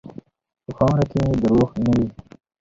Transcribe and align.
په 0.63 0.71
خاوره 0.77 1.05
کې 1.11 1.21
دروغ 1.41 1.71
نه 1.83 1.91
وي. 1.97 2.07